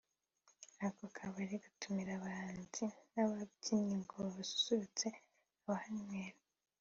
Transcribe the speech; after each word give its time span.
ako 0.87 1.03
kabari 1.15 1.55
gatumira 1.63 2.11
abahanzi 2.15 2.85
n’ababyinnyi 3.13 3.95
ngo 4.01 4.15
basusurutse 4.35 5.07
abahanywera 5.61 6.37